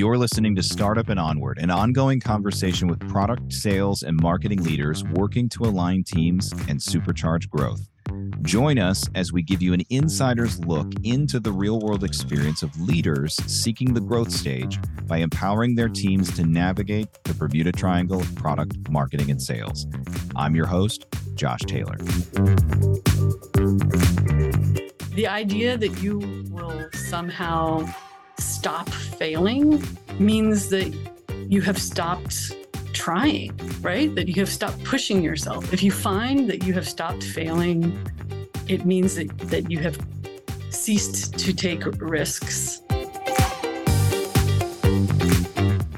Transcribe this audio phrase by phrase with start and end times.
[0.00, 5.04] You're listening to Startup and Onward, an ongoing conversation with product, sales, and marketing leaders
[5.04, 7.86] working to align teams and supercharge growth.
[8.40, 12.80] Join us as we give you an insider's look into the real world experience of
[12.80, 18.34] leaders seeking the growth stage by empowering their teams to navigate the Bermuda Triangle of
[18.36, 19.86] product, marketing, and sales.
[20.34, 21.04] I'm your host,
[21.34, 21.98] Josh Taylor.
[25.14, 27.86] The idea that you will somehow
[28.40, 29.82] stop failing
[30.18, 30.92] means that
[31.48, 32.52] you have stopped
[32.92, 34.14] trying, right?
[34.14, 35.72] That you have stopped pushing yourself.
[35.72, 37.98] If you find that you have stopped failing,
[38.68, 39.98] it means that, that you have
[40.70, 42.79] ceased to take risks.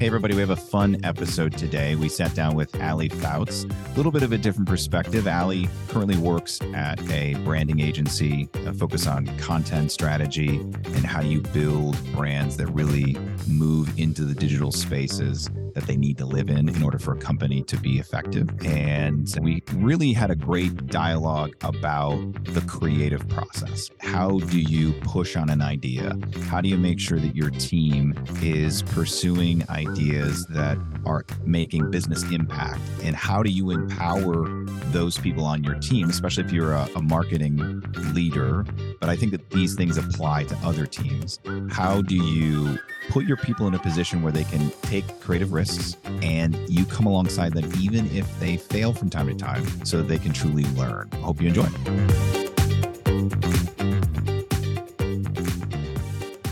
[0.03, 1.95] Hey, everybody, we have a fun episode today.
[1.95, 3.63] We sat down with Ally Fouts.
[3.63, 5.27] A little bit of a different perspective.
[5.27, 11.39] Ally currently works at a branding agency, a focus on content strategy and how you
[11.39, 13.15] build brands that really
[13.47, 17.17] move into the digital spaces that they need to live in in order for a
[17.17, 18.49] company to be effective.
[18.65, 23.89] And we really had a great dialogue about the creative process.
[23.99, 26.17] How do you push on an idea?
[26.47, 32.23] How do you make sure that your team is pursuing ideas that are making business
[32.31, 32.79] impact?
[33.03, 37.01] And how do you empower those people on your team, especially if you're a, a
[37.01, 38.65] marketing leader?
[39.03, 41.41] But I think that these things apply to other teams.
[41.69, 45.97] How do you put your people in a position where they can take creative risks
[46.21, 50.07] and you come alongside them even if they fail from time to time so that
[50.07, 51.09] they can truly learn.
[51.11, 51.67] I hope you enjoy.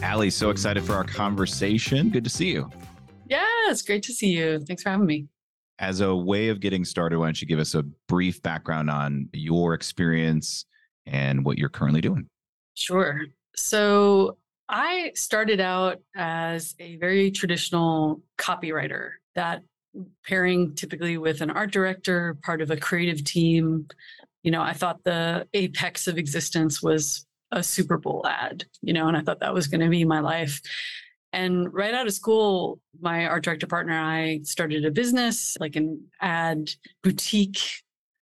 [0.02, 2.09] Ally, so excited for our conversation.
[2.09, 2.69] Good to see you.
[3.27, 4.59] Yeah, it's great to see you.
[4.59, 5.29] Thanks for having me.
[5.79, 9.29] As a way of getting started, why don't you give us a brief background on
[9.31, 10.66] your experience
[11.05, 12.27] and what you're currently doing?
[12.82, 13.26] Sure.
[13.56, 14.38] So,
[14.70, 19.64] I started out as a very traditional copywriter, that
[20.26, 23.88] pairing typically with an art director, part of a creative team.
[24.44, 29.09] You know, I thought the apex of existence was a Super Bowl ad, you know,
[29.09, 30.62] and I thought that was going to be my life.
[31.34, 35.75] And right out of school, my art director partner and I started a business, like
[35.75, 36.72] an ad
[37.03, 37.84] boutique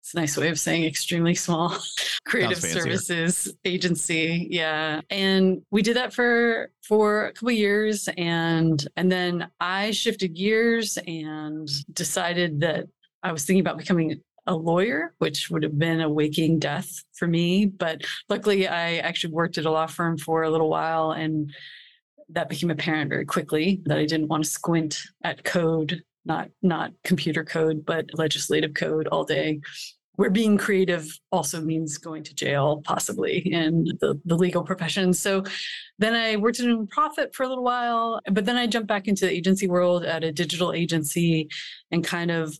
[0.02, 1.76] it's a nice way of saying extremely small
[2.24, 4.48] creative services agency.
[4.50, 5.00] Yeah.
[5.10, 10.98] And we did that for for a couple years and and then I shifted gears
[11.06, 12.86] and decided that
[13.22, 17.28] I was thinking about becoming a lawyer, which would have been a waking death for
[17.28, 17.66] me.
[17.66, 21.54] But luckily, I actually worked at a law firm for a little while, and
[22.30, 26.92] that became apparent very quickly that I didn't want to squint at code not not
[27.04, 29.60] computer code but legislative code all day
[30.16, 35.12] where being creative also means going to jail possibly in the, the legal profession.
[35.12, 35.42] So
[35.98, 39.08] then i worked in a nonprofit for a little while but then i jumped back
[39.08, 41.48] into the agency world at a digital agency
[41.90, 42.58] and kind of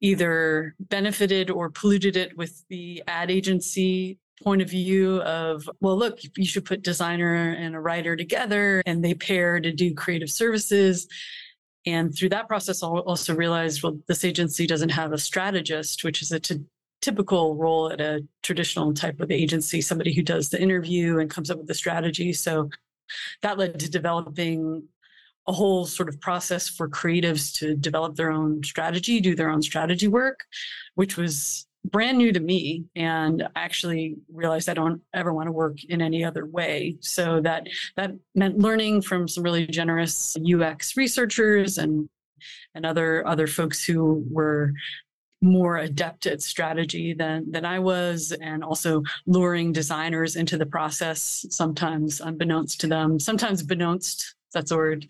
[0.00, 6.18] either benefited or polluted it with the ad agency point of view of well look
[6.36, 11.06] you should put designer and a writer together and they pair to do creative services
[11.86, 16.22] and through that process, I also realized, well, this agency doesn't have a strategist, which
[16.22, 16.64] is a t-
[17.00, 21.50] typical role at a traditional type of agency, somebody who does the interview and comes
[21.50, 22.32] up with the strategy.
[22.32, 22.68] So
[23.42, 24.84] that led to developing
[25.48, 29.62] a whole sort of process for creatives to develop their own strategy, do their own
[29.62, 30.40] strategy work,
[30.94, 35.82] which was brand new to me and actually realized I don't ever want to work
[35.84, 36.96] in any other way.
[37.00, 42.08] So that that meant learning from some really generous UX researchers and
[42.74, 44.72] and other other folks who were
[45.42, 51.46] more adept at strategy than than I was, and also luring designers into the process,
[51.50, 55.06] sometimes unbeknownst to them, sometimes beknownst, that's a word,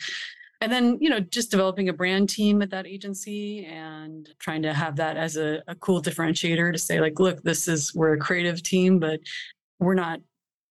[0.61, 4.75] and then you know just developing a brand team at that agency and trying to
[4.75, 8.19] have that as a, a cool differentiator to say like look this is we're a
[8.19, 9.21] creative team but
[9.79, 10.21] we're not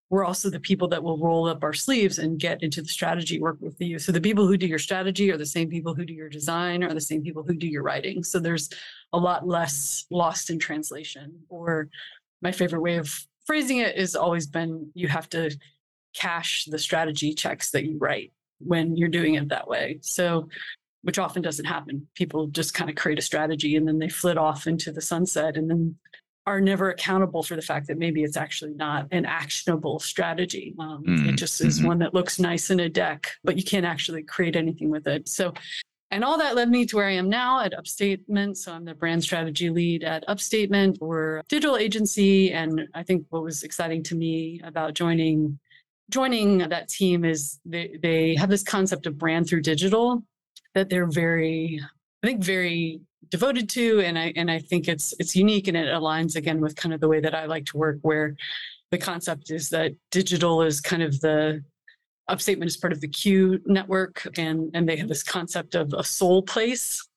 [0.10, 3.40] we're also the people that will roll up our sleeves and get into the strategy
[3.40, 4.00] work with you.
[4.00, 6.84] So the people who do your strategy are the same people who do your design
[6.84, 8.24] are the same people who do your writing.
[8.24, 8.70] So there's
[9.14, 11.40] a lot less lost in translation.
[11.47, 11.90] Or
[12.42, 15.56] my favorite way of phrasing it has always been you have to
[16.16, 20.00] cash the strategy checks that you write when you're doing it that way.
[20.02, 20.50] So,
[21.02, 22.08] which often doesn't happen.
[22.14, 25.56] People just kind of create a strategy and then they flit off into the sunset
[25.56, 25.96] and then
[26.46, 30.73] are never accountable for the fact that maybe it's actually not an actionable strategy.
[30.79, 31.88] Um, mm, it just is mm-hmm.
[31.88, 35.29] one that looks nice in a deck, but you can't actually create anything with it.
[35.29, 35.53] So,
[36.09, 38.58] and all that led me to where I am now at Upstatement.
[38.58, 40.97] So I'm the brand strategy lead at Upstatement.
[41.00, 42.52] We're a digital agency.
[42.52, 45.59] And I think what was exciting to me about joining
[46.09, 50.23] joining that team is they, they have this concept of brand through digital
[50.76, 51.82] that they're very,
[52.23, 54.02] I think, very devoted to.
[54.02, 57.02] And I and I think it's it's unique and it aligns again with kind of
[57.02, 58.35] the way that I like to work, where
[58.91, 61.64] the concept is that digital is kind of the
[62.28, 66.03] upstatement is part of the Q network, and and they have this concept of a
[66.03, 67.08] soul place,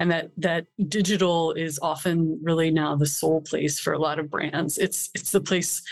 [0.00, 4.30] and that that digital is often really now the soul place for a lot of
[4.30, 4.78] brands.
[4.78, 5.82] It's it's the place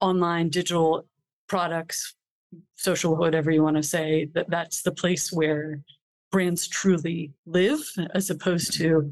[0.00, 1.06] online digital
[1.52, 2.14] products,
[2.76, 5.78] social, whatever you want to say, that that's the place where
[6.30, 7.80] brands truly live
[8.14, 9.10] as opposed to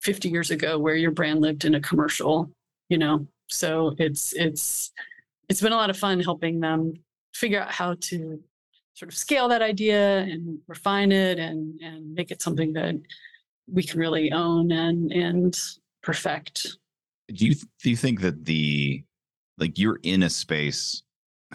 [0.00, 2.50] 50 years ago where your brand lived in a commercial,
[2.88, 3.26] you know.
[3.48, 4.92] So it's it's
[5.50, 6.94] it's been a lot of fun helping them
[7.34, 8.40] figure out how to
[8.94, 12.94] sort of scale that idea and refine it and and make it something that
[13.70, 15.54] we can really own and and
[16.02, 16.78] perfect.
[17.28, 19.04] Do you do you think that the
[19.58, 21.02] like you're in a space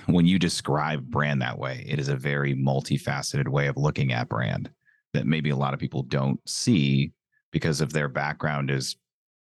[0.08, 4.30] when you describe brand that way, it is a very multifaceted way of looking at
[4.30, 4.70] brand
[5.14, 7.12] that maybe a lot of people don't see
[7.52, 8.96] because of their background is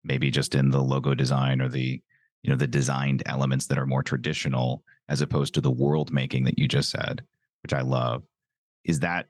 [0.05, 2.03] maybe just in the logo design or the
[2.43, 6.45] you know the designed elements that are more traditional as opposed to the world making
[6.45, 7.23] that you just said
[7.63, 8.23] which i love.
[8.85, 9.27] Is that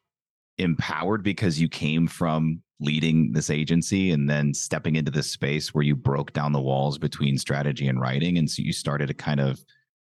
[0.58, 5.84] empowered because you came from leading this agency and then stepping into this space where
[5.84, 8.38] you broke down the walls between strategy and writing?
[8.38, 9.60] And so you started to kind of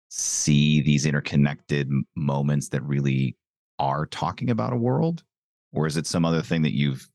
[0.08, 3.36] see these interconnected moments that really
[3.78, 5.22] are talking about a world
[5.72, 7.08] or is it some other thing that you've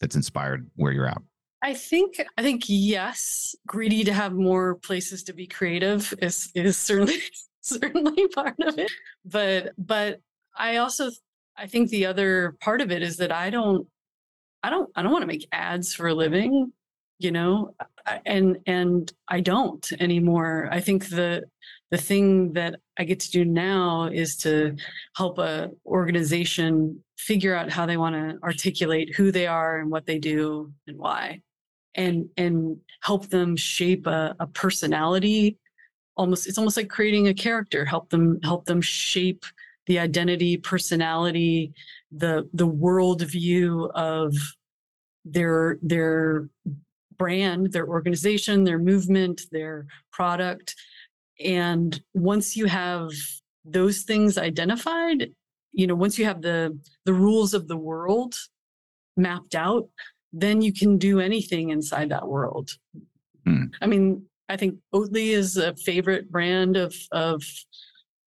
[0.00, 1.18] that's inspired where you're at
[1.62, 6.76] I think I think yes, greedy to have more places to be creative is is
[6.76, 7.16] certainly
[7.60, 8.90] certainly part of it.
[9.24, 10.20] But but
[10.56, 11.10] I also
[11.56, 13.88] I think the other part of it is that I don't
[14.62, 16.72] I don't I don't want to make ads for a living,
[17.18, 17.74] you know,
[18.24, 20.68] and and I don't anymore.
[20.70, 21.44] I think the
[21.90, 24.76] the thing that I get to do now is to
[25.16, 30.06] help a organization figure out how they want to articulate who they are and what
[30.06, 31.40] they do and why.
[31.94, 35.58] And and help them shape a, a personality.
[36.16, 37.84] Almost it's almost like creating a character.
[37.84, 39.44] Help them help them shape
[39.86, 41.72] the identity personality
[42.12, 44.34] the the worldview of
[45.24, 46.48] their their
[47.16, 50.76] brand their organization their movement their product
[51.44, 53.10] and once you have
[53.64, 55.30] those things identified
[55.72, 58.34] you know once you have the the rules of the world
[59.16, 59.88] mapped out
[60.32, 62.70] then you can do anything inside that world
[63.44, 63.64] hmm.
[63.80, 67.42] i mean i think oatly is a favorite brand of of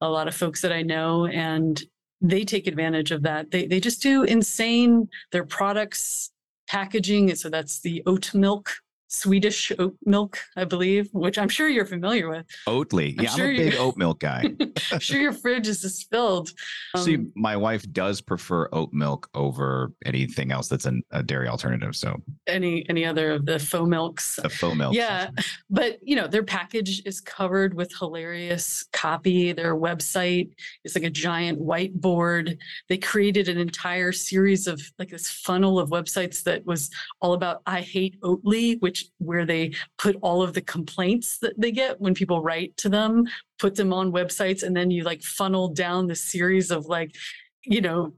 [0.02, 1.84] a lot of folks that i know and
[2.22, 6.32] they take advantage of that they they just do insane their products
[6.68, 8.72] packaging so that's the oat milk
[9.12, 12.46] Swedish oat milk, I believe, which I'm sure you're familiar with.
[12.66, 13.14] Oatly.
[13.20, 14.46] I'm yeah, sure I'm a big oat milk guy.
[14.92, 16.52] I'm sure your fridge is just filled.
[16.96, 21.50] Um, See, my wife does prefer oat milk over anything else that's an, a dairy
[21.50, 21.94] alternative.
[21.98, 24.40] So any any other of the faux milks.
[24.42, 24.96] The faux milk.
[24.96, 25.30] Yeah.
[25.70, 29.52] But you know, their package is covered with hilarious copy.
[29.52, 30.52] Their website
[30.86, 32.58] is like a giant whiteboard.
[32.88, 37.62] They created an entire series of like this funnel of websites that was all about
[37.66, 42.14] I hate Oatly, which where they put all of the complaints that they get when
[42.14, 43.26] people write to them,
[43.60, 47.16] put them on websites, and then you like funnel down the series of like,
[47.64, 48.14] you know,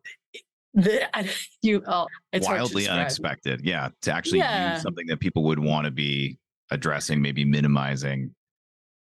[0.74, 1.08] the
[1.62, 3.62] you oh, it's wildly unexpected.
[3.64, 4.74] Yeah, to actually yeah.
[4.74, 6.38] use something that people would want to be
[6.72, 8.34] addressing, maybe minimizing,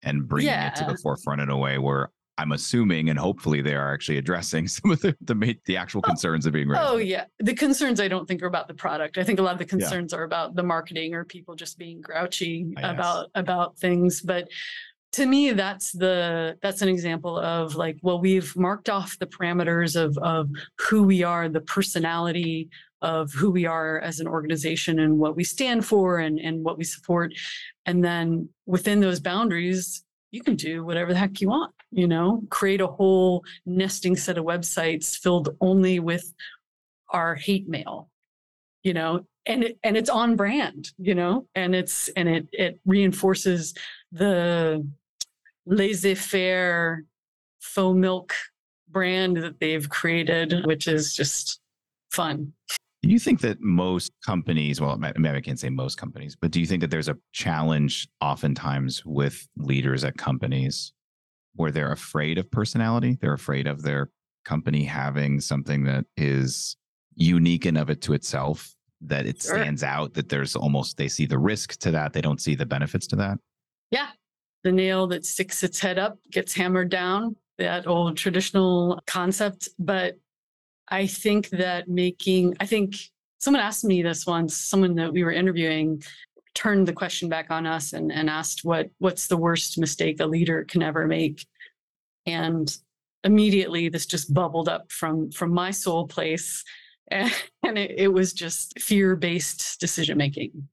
[0.02, 0.68] and bringing yeah.
[0.68, 4.16] it to the forefront in a way where I'm assuming and hopefully they are actually
[4.16, 6.82] addressing some of the the, the actual oh, concerns of being raised.
[6.82, 9.18] Oh yeah, the concerns I don't think are about the product.
[9.18, 10.20] I think a lot of the concerns yeah.
[10.20, 14.22] are about the marketing or people just being grouchy ah, about about things.
[14.22, 14.48] But
[15.12, 19.96] to me, that's the that's an example of like, well, we've marked off the parameters
[20.00, 25.18] of of who we are, the personality of who we are as an organization and
[25.18, 27.34] what we stand for and and what we support,
[27.84, 32.42] and then within those boundaries, you can do whatever the heck you want you know
[32.50, 36.32] create a whole nesting set of websites filled only with
[37.10, 38.08] our hate mail
[38.82, 42.80] you know and it, and it's on brand you know and it's and it it
[42.86, 43.74] reinforces
[44.12, 44.86] the
[45.66, 47.04] laissez-faire
[47.60, 48.34] faux milk
[48.88, 51.60] brand that they've created which is just
[52.10, 52.52] fun.
[53.02, 56.58] Do you think that most companies, well, maybe I can't say most companies, but do
[56.58, 60.92] you think that there's a challenge oftentimes with leaders at companies
[61.58, 63.18] where they're afraid of personality?
[63.20, 64.10] They're afraid of their
[64.44, 66.76] company having something that is
[67.14, 69.56] unique and of it to itself, that it sure.
[69.56, 72.64] stands out, that there's almost, they see the risk to that, they don't see the
[72.64, 73.38] benefits to that?
[73.90, 74.08] Yeah.
[74.64, 79.68] The nail that sticks its head up gets hammered down that old traditional concept.
[79.78, 80.14] But
[80.88, 82.96] I think that making, I think
[83.38, 86.02] someone asked me this once, someone that we were interviewing
[86.58, 90.26] turned the question back on us and, and asked what what's the worst mistake a
[90.26, 91.46] leader can ever make.
[92.26, 92.76] And
[93.22, 96.64] immediately this just bubbled up from from my soul place
[97.10, 97.32] and,
[97.78, 100.68] it, it was just fear-based decision making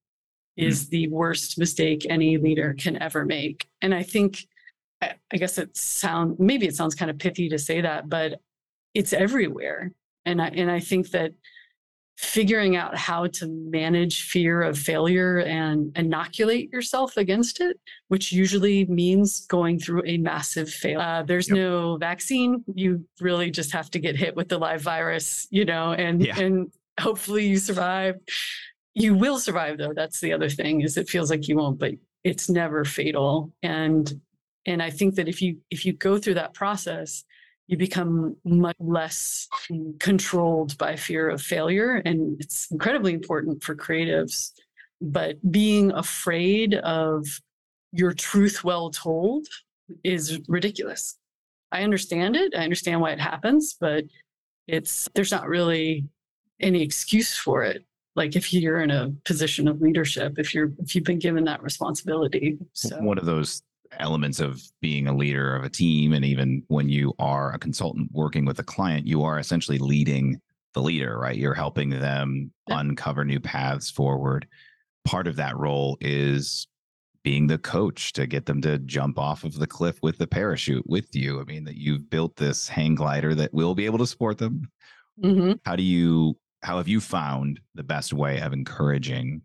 [0.57, 0.89] is mm.
[0.89, 4.45] the worst mistake any leader can ever make and i think
[5.01, 8.41] i guess it sound maybe it sounds kind of pithy to say that but
[8.93, 9.91] it's everywhere
[10.25, 11.31] and i and i think that
[12.17, 18.85] figuring out how to manage fear of failure and inoculate yourself against it, which usually
[18.85, 21.01] means going through a massive fail.
[21.01, 21.57] Uh, there's yep.
[21.57, 22.63] no vaccine.
[22.73, 26.39] You really just have to get hit with the live virus, you know, and yeah.
[26.39, 28.15] and hopefully you survive.
[28.93, 29.93] You will survive though.
[29.93, 31.93] That's the other thing is it feels like you won't, but
[32.23, 33.51] it's never fatal.
[33.61, 34.21] And
[34.65, 37.25] and I think that if you if you go through that process,
[37.67, 39.47] you become much less
[39.99, 42.01] controlled by fear of failure.
[42.05, 44.51] And it's incredibly important for creatives.
[45.01, 47.25] But being afraid of
[47.91, 49.47] your truth well told
[50.03, 51.17] is ridiculous.
[51.71, 52.53] I understand it.
[52.55, 54.05] I understand why it happens, but
[54.67, 56.05] it's there's not really
[56.59, 57.83] any excuse for it.
[58.15, 61.61] Like if you're in a position of leadership, if you're if you've been given that
[61.61, 62.57] responsibility.
[62.73, 62.97] So.
[63.01, 63.61] One of those
[63.93, 68.09] elements of being a leader of a team and even when you are a consultant
[68.11, 70.39] working with a client you are essentially leading
[70.75, 71.37] the leader right?
[71.37, 72.79] You're helping them yeah.
[72.79, 74.47] uncover new paths forward.
[75.05, 76.67] Part of that role is
[77.23, 80.87] being the coach to get them to jump off of the cliff with the parachute
[80.87, 81.41] with you.
[81.41, 84.69] I mean that you've built this hang glider that will be able to support them.
[85.23, 85.53] Mm-hmm.
[85.63, 89.41] how do you how have you found the best way of encouraging?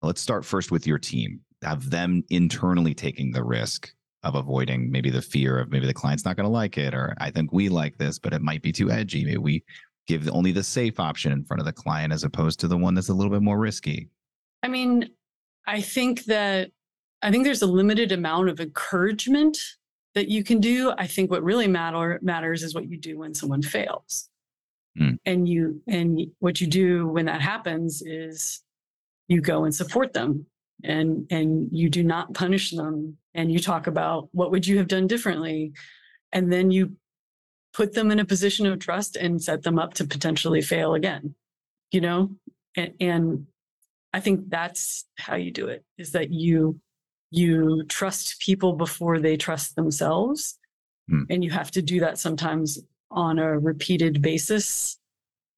[0.00, 3.92] Let's start first with your team have them internally taking the risk
[4.24, 7.14] of avoiding maybe the fear of maybe the client's not going to like it or
[7.18, 9.24] i think we like this but it might be too edgy.
[9.24, 9.64] Maybe we
[10.06, 12.94] give only the safe option in front of the client as opposed to the one
[12.94, 14.08] that's a little bit more risky.
[14.62, 15.10] I mean
[15.66, 16.70] i think that
[17.22, 19.58] i think there's a limited amount of encouragement
[20.14, 20.92] that you can do.
[20.98, 24.28] I think what really matter matters is what you do when someone fails.
[24.98, 25.18] Mm.
[25.26, 28.62] and you and what you do when that happens is
[29.28, 30.46] you go and support them
[30.84, 34.88] and and you do not punish them and you talk about what would you have
[34.88, 35.72] done differently
[36.32, 36.92] and then you
[37.72, 41.34] put them in a position of trust and set them up to potentially fail again
[41.90, 42.30] you know
[42.76, 43.46] and, and
[44.12, 46.80] i think that's how you do it is that you
[47.30, 50.58] you trust people before they trust themselves
[51.08, 51.24] hmm.
[51.28, 52.78] and you have to do that sometimes
[53.10, 54.98] on a repeated basis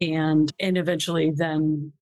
[0.01, 1.93] and and eventually then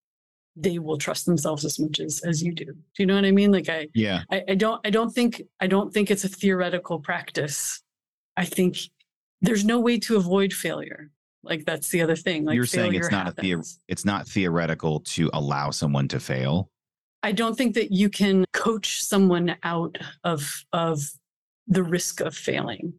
[0.61, 2.65] they will trust themselves as much as as you do.
[2.65, 3.51] Do you know what I mean?
[3.51, 4.23] Like I yeah.
[4.31, 7.81] I, I don't I don't think I don't think it's a theoretical practice.
[8.37, 8.77] I think
[9.41, 11.11] there's no way to avoid failure.
[11.43, 12.45] Like that's the other thing.
[12.45, 13.47] Like you're saying it's not happens.
[13.47, 16.69] a the, it's not theoretical to allow someone to fail.
[17.23, 21.01] I don't think that you can coach someone out of of
[21.67, 22.93] the risk of failing.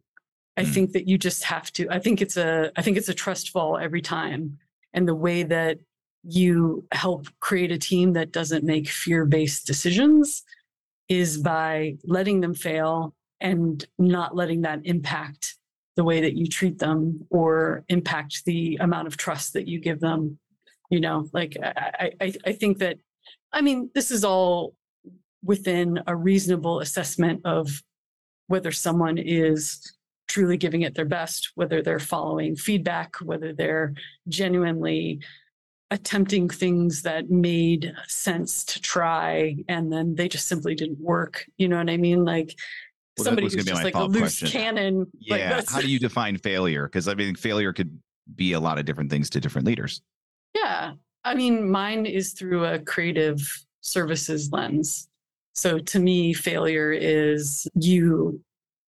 [0.57, 0.73] I mm.
[0.73, 1.89] think that you just have to.
[1.89, 4.57] I think it's a I think it's a trust fall every time.
[4.93, 5.77] And the way that
[6.23, 10.43] you help create a team that doesn't make fear based decisions
[11.09, 15.55] is by letting them fail and not letting that impact
[15.95, 19.99] the way that you treat them or impact the amount of trust that you give
[19.99, 20.37] them
[20.91, 21.27] you know?
[21.33, 22.97] Like i i, I think that
[23.51, 24.75] i mean this is all
[25.43, 27.81] within a reasonable assessment of
[28.47, 29.95] whether someone is
[30.27, 33.93] truly giving it their best whether they're following feedback whether they're
[34.27, 35.19] genuinely
[35.91, 41.45] attempting things that made sense to try and then they just simply didn't work.
[41.57, 42.23] You know what i mean?
[42.23, 42.55] Like
[43.17, 44.47] well, somebody who's just like a loose question.
[44.47, 46.87] cannon yeah like how do you define failure?
[46.87, 47.99] Because i mean failure could
[48.35, 50.01] be a lot of different things to different leaders.
[50.55, 50.93] Yeah.
[51.25, 53.41] I mean mine is through a creative
[53.81, 55.09] services lens.
[55.53, 58.41] So to me failure is you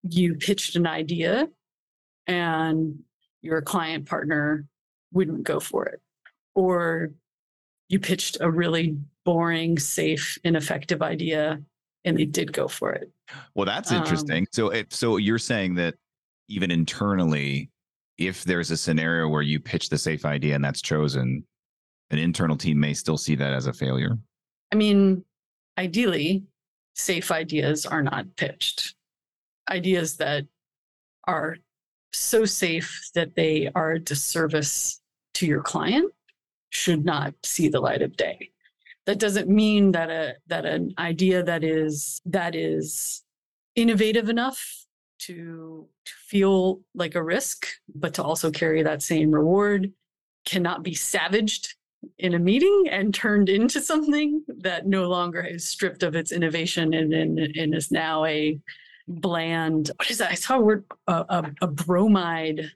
[0.09, 1.49] you pitched an idea
[2.27, 2.99] and
[3.41, 4.65] your client partner
[5.11, 6.01] wouldn't go for it
[6.55, 7.11] or
[7.89, 11.61] you pitched a really boring, safe, ineffective idea
[12.05, 13.11] and they did go for it.
[13.55, 14.43] Well, that's interesting.
[14.43, 15.95] Um, so it, so you're saying that
[16.49, 17.69] even internally,
[18.17, 21.45] if there's a scenario where you pitch the safe idea and that's chosen,
[22.09, 24.17] an internal team may still see that as a failure.
[24.71, 25.23] I mean,
[25.77, 26.43] ideally,
[26.95, 28.95] safe ideas are not pitched.
[29.69, 30.45] Ideas that
[31.25, 31.57] are
[32.11, 35.01] so safe that they are a disservice
[35.35, 36.11] to your client
[36.73, 38.49] should not see the light of day.
[39.05, 43.23] That doesn't mean that a that an idea that is that is
[43.75, 44.83] innovative enough
[45.19, 49.91] to, to feel like a risk, but to also carry that same reward,
[50.45, 51.75] cannot be savaged
[52.17, 56.93] in a meeting and turned into something that no longer is stripped of its innovation
[56.93, 58.59] and, and, and is now a
[59.07, 60.31] bland, what is that?
[60.31, 62.71] I saw a word, a, a, a bromide.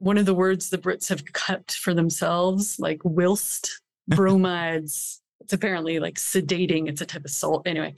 [0.00, 5.20] One of the words the Brits have cut for themselves, like whilst bromides.
[5.40, 6.88] it's apparently like sedating.
[6.88, 7.66] It's a type of salt.
[7.66, 7.94] Anyway,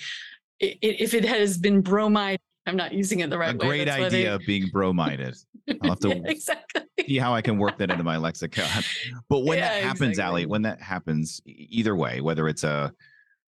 [0.58, 3.66] it, it, if it has been bromide I'm not using it the right a way.
[3.66, 4.44] great idea they...
[4.44, 5.36] being bromided.
[5.82, 6.82] I'll have to yeah, exactly.
[7.06, 8.84] see how I can work that into my lexicon.
[9.28, 10.42] But when yeah, that happens, exactly.
[10.42, 12.92] Ally, when that happens, either way, whether it's a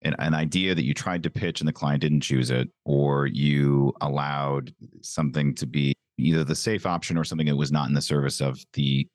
[0.01, 3.27] an, an, idea that you tried to pitch and the client didn't choose it, or
[3.27, 7.93] you allowed something to be either the safe option or something that was not in
[7.93, 9.07] the service of the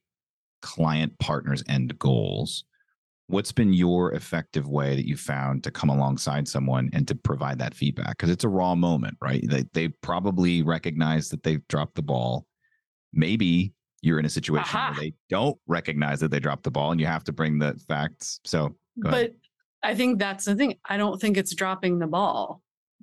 [0.62, 2.64] client partner's end goals
[3.28, 7.58] what's been your effective way that you found to come alongside someone and to provide
[7.58, 11.94] that feedback because it's a raw moment right they, they probably recognize that they've dropped
[11.94, 12.46] the ball
[13.12, 14.90] maybe you're in a situation Aha.
[14.90, 17.78] where they don't recognize that they dropped the ball and you have to bring the
[17.86, 19.34] facts so but ahead.
[19.82, 22.62] i think that's the thing i don't think it's dropping the ball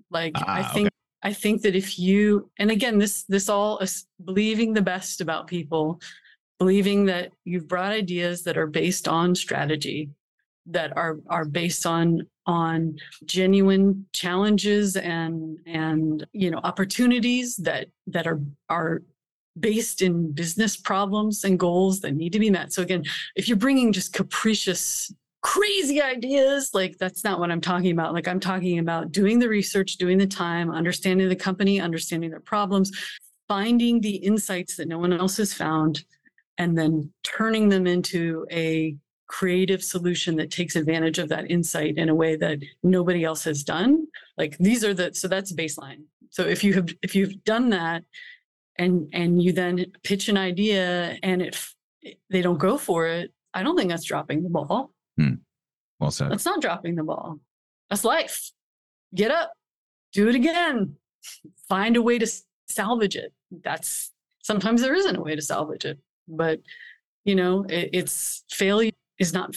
[0.10, 0.90] like ah, i think.
[1.26, 5.48] I think that if you and again this this all is believing the best about
[5.48, 6.00] people
[6.60, 10.10] believing that you've brought ideas that are based on strategy
[10.66, 18.28] that are are based on on genuine challenges and and you know opportunities that that
[18.28, 18.40] are
[18.70, 19.02] are
[19.60, 22.74] based in business problems and goals that need to be met.
[22.74, 23.04] So again
[23.36, 25.14] if you're bringing just capricious
[25.46, 26.72] crazy ideas.
[26.74, 28.14] Like that's not what i'm talking about.
[28.14, 32.40] Like i'm talking about doing the research doing the time understanding the company understanding their
[32.40, 32.92] problems
[33.48, 36.04] finding the insights that no one else has found
[36.58, 38.96] and then turning them into a
[39.28, 43.64] creative solution that takes advantage of that insight in a way that nobody else has
[43.64, 44.08] done.
[44.38, 46.06] Like these are the so that's baseline.
[46.32, 48.04] So if you have if you've done that
[48.80, 51.76] and and you then pitch an idea and if
[52.32, 55.36] they don't go for it i don't think that's dropping the ball hmm.
[56.00, 56.32] well said.
[56.32, 57.40] That's not dropping the ball.
[57.90, 58.52] That's life.
[59.14, 59.54] Get up.
[60.14, 60.96] Do it again.
[61.68, 62.28] Find a way to
[62.68, 63.34] salvage it.
[63.64, 66.60] That's sometimes there isn't a way to salvage it but
[67.24, 69.56] you know it, it's failure is not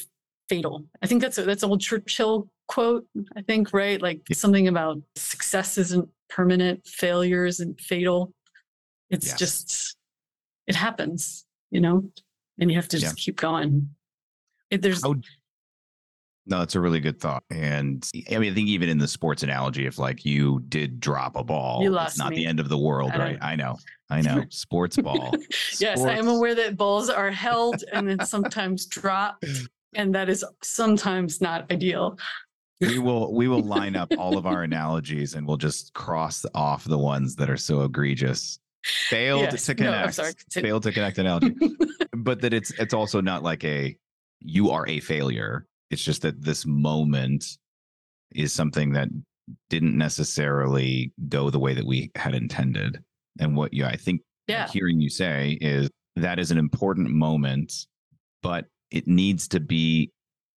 [0.49, 0.85] fatal.
[1.03, 4.01] I think that's a, that's an old churchill quote i think right?
[4.01, 8.33] Like something about success isn't permanent failure isn't fatal.
[9.11, 9.97] It's just
[10.67, 12.11] it happens you know?
[12.61, 13.25] And you have to just yeah.
[13.25, 13.91] keep going.
[14.71, 15.15] It, there's How,
[16.49, 17.45] no, it's a really good thought.
[17.51, 21.37] And I mean, I think even in the sports analogy, if like you did drop
[21.37, 22.37] a ball, it's not me.
[22.37, 23.39] the end of the world, I right?
[23.41, 23.77] I know.
[24.11, 24.43] I know.
[24.49, 25.35] Sports ball.
[25.79, 29.45] yes, I am aware that balls are held and then sometimes dropped.
[29.95, 32.19] And that is sometimes not ideal.
[32.81, 36.85] We will we will line up all of our analogies and we'll just cross off
[36.85, 38.59] the ones that are so egregious.
[38.85, 39.67] Failed yes.
[39.67, 40.07] to connect.
[40.07, 40.33] No, sorry.
[40.53, 41.55] Failed to connect analogy.
[42.17, 43.95] but that it's it's also not like a
[44.41, 47.45] you are a failure it's just that this moment
[48.35, 49.09] is something that
[49.71, 53.03] didn't necessarily go the way that we had intended.
[53.41, 54.69] And what you, I think, yeah.
[54.69, 57.73] hearing you say is that is an important moment,
[58.43, 60.13] but it needs to be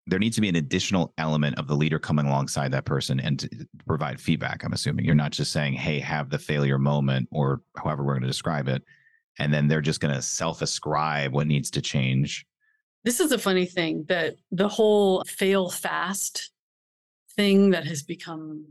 [0.08, 3.38] there needs to be an additional element of the leader coming alongside that person and
[3.38, 4.64] to uh, provide feedback.
[4.64, 8.22] I'm assuming you're not just saying, "Hey, have the failure moment," or however we're going
[8.22, 8.82] to describe it,
[9.38, 12.46] and then they're just going to self-ascribe what needs to change
[13.04, 16.50] this is a funny thing that the whole fail fast
[17.36, 18.66] thing that has become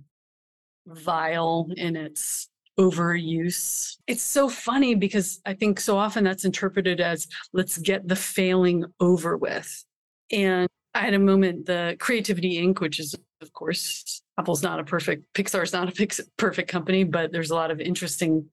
[0.88, 3.98] vile in its overuse.
[4.08, 8.86] It's so funny because I think so often that's interpreted as let's get the failing
[9.00, 9.86] over with.
[10.32, 14.84] And I had a moment, the Creativity Inc., which is, of course, Apple's not a
[14.84, 18.50] perfect, Pixar's not a perfect company, but there's a lot of interesting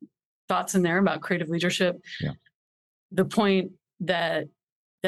[0.49, 1.97] thoughts in there about creative leadership.
[2.21, 2.33] Yeah.
[3.13, 4.47] The point that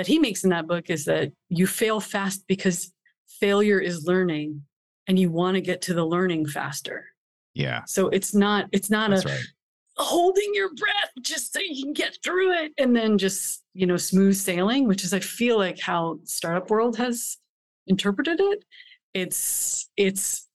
[0.01, 2.91] that he makes in that book is that you fail fast because
[3.39, 4.63] failure is learning
[5.07, 7.05] and you want to get to the learning faster.
[7.53, 7.83] Yeah.
[7.87, 9.45] So it's not it's not That's a right.
[9.99, 13.99] holding your breath just so you can get through it and then just, you know,
[13.99, 17.37] smooth sailing, which is I feel like how startup world has
[17.87, 18.65] interpreted it.
[19.13, 20.49] It's it's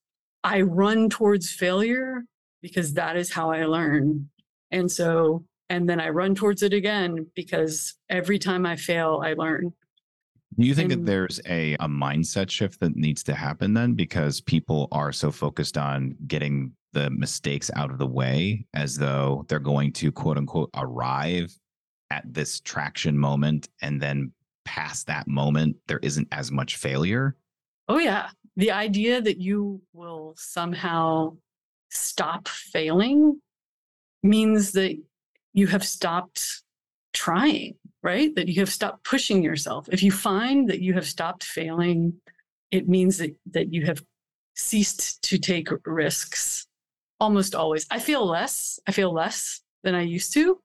[0.43, 2.23] I run towards failure
[2.63, 4.27] because that is how I learn.
[4.71, 9.33] And so and then I run towards it again because every time I fail, I
[9.33, 9.73] learn.
[10.57, 13.93] Do you think and, that there's a, a mindset shift that needs to happen then
[13.93, 19.45] because people are so focused on getting the mistakes out of the way as though
[19.49, 21.53] they're going to quote unquote arrive
[22.09, 24.31] at this traction moment and then
[24.63, 27.35] past that moment there isn't as much failure?
[27.89, 28.29] Oh yeah.
[28.55, 31.35] The idea that you will somehow
[31.89, 33.41] stop failing
[34.23, 34.97] means that
[35.55, 36.63] you have stopped
[37.13, 38.35] trying, right?
[38.35, 39.87] That you have stopped pushing yourself.
[39.89, 42.13] If you find that you have stopped failing,
[42.71, 44.03] it means that, that you have
[44.55, 46.67] ceased to take risks
[47.21, 47.87] almost always.
[47.89, 50.59] I feel less, I feel less than I used to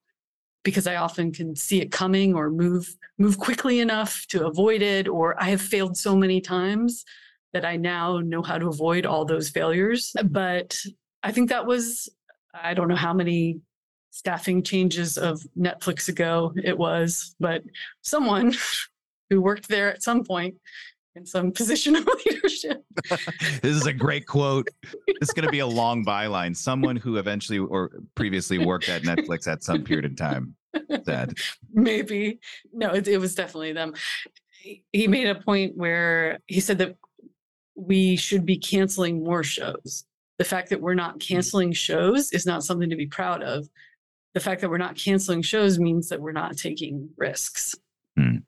[0.65, 5.07] because I often can see it coming or move move quickly enough to avoid it
[5.07, 7.05] or I have failed so many times
[7.53, 10.13] that I now know how to avoid all those failures.
[10.25, 10.79] But
[11.23, 12.09] I think that was
[12.53, 13.61] I don't know how many
[14.11, 17.63] staffing changes of Netflix ago it was, but
[18.03, 18.55] someone
[19.31, 20.57] who worked there at some point
[21.15, 22.85] in some position of leadership.
[23.09, 24.69] this is a great quote.
[25.07, 26.57] It's going to be a long byline.
[26.57, 30.55] Someone who eventually or previously worked at Netflix at some period of time
[31.05, 31.35] said.
[31.73, 32.41] Maybe.
[32.73, 33.95] No, it, it was definitely them.
[34.93, 36.97] He made a point where he said that
[37.75, 40.05] we should be canceling more shows.
[40.39, 41.19] The fact that we're not hmm.
[41.19, 43.69] canceling shows is not something to be proud of.
[44.35, 47.75] The fact that we're not canceling shows means that we're not taking risks.
[48.17, 48.39] Hmm.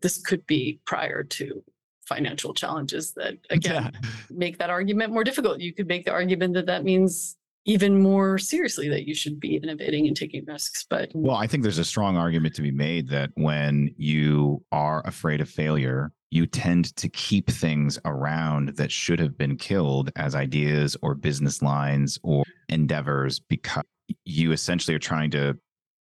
[0.00, 1.62] This could be prior to
[2.06, 4.10] financial challenges that again yeah.
[4.30, 5.60] make that argument more difficult.
[5.60, 9.56] You could make the argument that that means even more seriously that you should be
[9.56, 10.84] innovating and taking risks.
[10.88, 15.06] But well, I think there's a strong argument to be made that when you are
[15.06, 20.34] afraid of failure, you tend to keep things around that should have been killed as
[20.34, 23.84] ideas or business lines or endeavors because
[24.24, 25.54] you essentially are trying to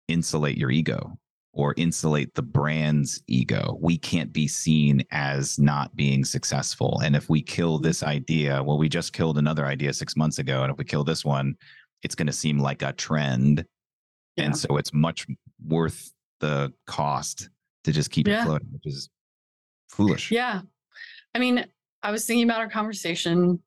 [0.08, 1.16] insulate your ego
[1.52, 3.78] or insulate the brand's ego.
[3.80, 7.00] We can't be seen as not being successful.
[7.04, 10.64] And if we kill this idea, well, we just killed another idea six months ago.
[10.64, 11.54] And if we kill this one,
[12.02, 13.64] it's going to seem like a trend.
[14.34, 14.46] Yeah.
[14.46, 15.28] And so it's much
[15.64, 17.50] worth the cost
[17.84, 18.42] to just keep yeah.
[18.42, 19.08] it floating, which is
[19.88, 20.30] foolish.
[20.30, 20.60] Yeah.
[21.34, 21.64] I mean,
[22.02, 23.62] I was thinking about our conversation,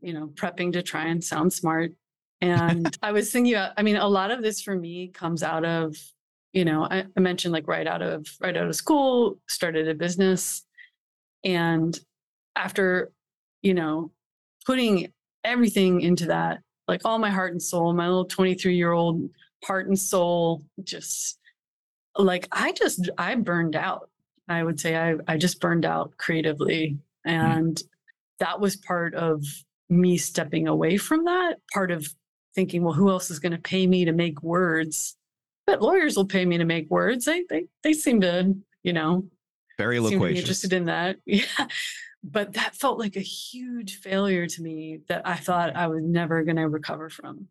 [0.00, 1.92] you know, prepping to try and sound smart.
[2.40, 5.64] And I was thinking about, I mean, a lot of this for me comes out
[5.64, 5.96] of
[6.52, 9.94] you know I, I, mentioned like right out of right out of school started a
[9.94, 10.64] business
[11.44, 11.98] and
[12.56, 13.10] after
[13.62, 14.12] you know
[14.66, 15.12] putting
[15.44, 19.28] everything into that like all my heart and soul my little 23 year old
[19.64, 21.38] heart and soul just
[22.16, 24.10] like i just i burned out
[24.52, 27.30] i would say i, I just burned out creatively hmm.
[27.30, 27.84] and mm.
[28.38, 29.44] that was part of
[29.88, 32.06] me stepping away from that part of
[32.54, 35.16] thinking well who else is going to pay me to make words
[35.66, 37.24] but lawyers will pay me to make words.
[37.24, 39.24] They they they seem to, you know,
[39.78, 40.40] very loquacious.
[40.40, 41.16] interested in that.
[41.26, 41.44] Yeah.
[42.24, 46.44] But that felt like a huge failure to me that I thought I was never
[46.44, 47.48] going to recover from.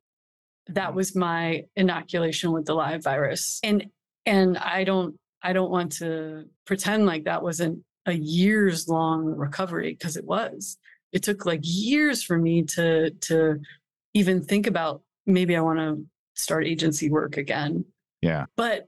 [0.68, 0.96] That mm.
[0.96, 3.60] was my inoculation with the live virus.
[3.64, 3.88] And
[4.26, 9.93] and I don't I don't want to pretend like that wasn't a years long recovery
[9.93, 10.77] because it was.
[11.12, 13.60] It took like years for me to to
[14.13, 17.86] even think about maybe I want to start agency work again
[18.21, 18.45] yeah.
[18.56, 18.88] But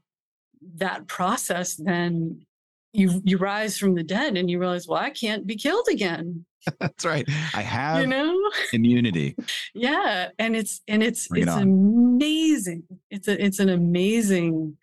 [0.76, 2.46] that process then
[2.94, 6.46] you you rise from the dead and you realize, well, I can't be killed again.
[6.80, 7.28] That's right.
[7.54, 9.36] I have you know immunity.
[9.74, 10.30] yeah.
[10.40, 12.84] And it's and it's Bring it's it amazing.
[13.10, 14.78] It's a it's an amazing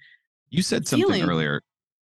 [0.50, 1.28] you said something feeling.
[1.28, 1.60] earlier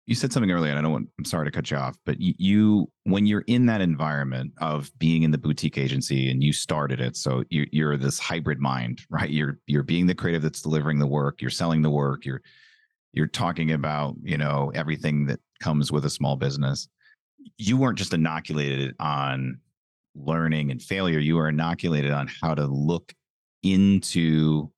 [0.05, 2.19] you said something earlier and i don't want i'm sorry to cut you off but
[2.19, 6.51] you, you, when you're in that environment of being in the boutique agency and you
[6.51, 10.61] started it so you, you're this hybrid mind right you're you're being the creative that's
[10.61, 12.41] delivering the work you're selling the work you're
[13.13, 16.87] you're talking about you know everything that comes with a small business
[17.57, 19.59] you weren't just inoculated on
[20.15, 23.13] learning and failure you were inoculated on how to look
[23.63, 24.69] into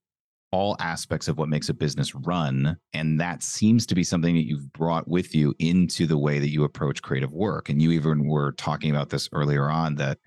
[0.56, 2.78] all aspects of what makes a business run.
[2.94, 6.50] And that seems to be something that you've brought with you into the way that
[6.50, 7.68] you approach creative work.
[7.68, 10.18] And you even were talking about this earlier on that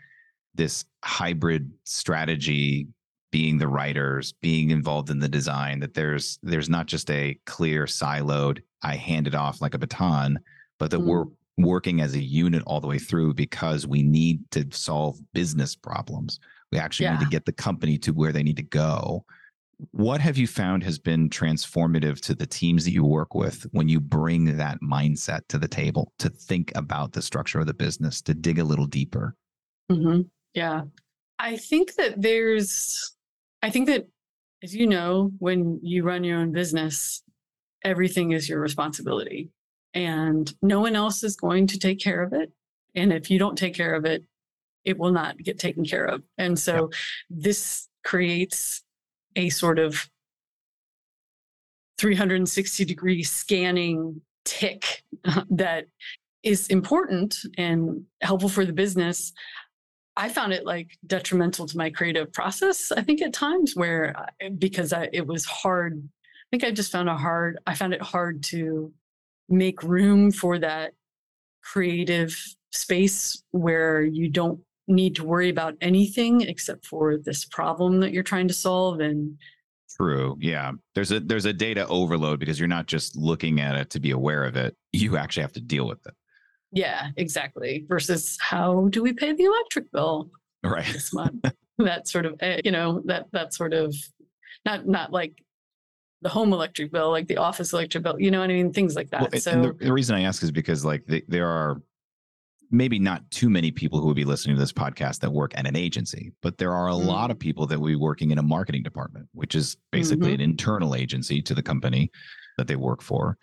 [0.54, 2.88] this hybrid strategy
[3.30, 7.84] being the writers being involved in the design that there's there's not just a clear
[7.84, 10.38] siloed i hand it off like a baton
[10.78, 11.04] but that mm.
[11.04, 11.26] we're
[11.58, 16.40] working as a unit all the way through because we need to solve business problems
[16.72, 17.18] we actually yeah.
[17.18, 19.22] need to get the company to where they need to go
[19.92, 23.88] what have you found has been transformative to the teams that you work with when
[23.88, 28.20] you bring that mindset to the table to think about the structure of the business,
[28.22, 29.36] to dig a little deeper?
[29.90, 30.22] Mm-hmm.
[30.54, 30.82] Yeah.
[31.38, 33.14] I think that there's,
[33.62, 34.08] I think that,
[34.62, 37.22] as you know, when you run your own business,
[37.84, 39.50] everything is your responsibility
[39.94, 42.50] and no one else is going to take care of it.
[42.96, 44.24] And if you don't take care of it,
[44.84, 46.22] it will not get taken care of.
[46.36, 46.88] And so yep.
[47.30, 48.82] this creates
[49.38, 50.10] a sort of
[51.98, 55.86] 360 degree scanning tick uh, that
[56.42, 59.32] is important and helpful for the business.
[60.16, 62.90] I found it like detrimental to my creative process.
[62.90, 66.02] I think at times where uh, because I, it was hard.
[66.02, 67.58] I think I just found a hard.
[67.66, 68.92] I found it hard to
[69.48, 70.92] make room for that
[71.62, 72.36] creative
[72.72, 78.22] space where you don't need to worry about anything except for this problem that you're
[78.22, 79.36] trying to solve and
[79.96, 80.72] true yeah.
[80.94, 84.10] There's a there's a data overload because you're not just looking at it to be
[84.10, 86.14] aware of it you actually have to deal with it.
[86.72, 90.30] Yeah exactly versus how do we pay the electric bill
[90.64, 90.86] right.
[90.92, 91.44] this month?
[91.80, 93.94] That sort of eh, you know that that sort of
[94.66, 95.40] not not like
[96.22, 98.72] the home electric bill like the office electric bill you know what i mean?
[98.72, 101.46] Things like that well, so the, the, reason i ask is because like the, there
[101.46, 101.80] are
[102.70, 105.66] maybe not too many people who would be listening to this podcast that work at
[105.66, 107.08] an agency, but there are a mm-hmm.
[107.08, 110.42] lot of people that will be working in a marketing department, which is basically mm-hmm.
[110.42, 112.10] an internal agency to the company
[112.56, 113.38] that they work for.